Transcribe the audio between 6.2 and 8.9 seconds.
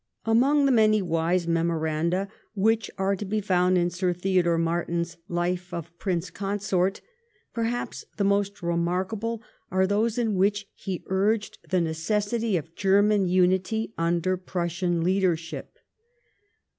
Consort, perhaps the most re